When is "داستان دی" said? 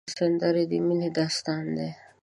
1.17-1.89